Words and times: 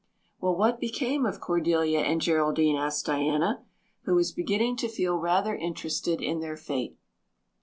"Well, 0.39 0.55
what 0.55 0.79
became 0.79 1.27
of 1.27 1.39
Cordelia 1.39 1.99
and 1.99 2.19
Geraldine?" 2.21 2.75
asked 2.75 3.05
Diana, 3.05 3.63
who 4.05 4.15
was 4.15 4.31
beginning 4.31 4.75
to 4.77 4.89
feel 4.89 5.17
rather 5.19 5.55
interested 5.55 6.21
in 6.23 6.39
their 6.39 6.57
fate. 6.57 6.97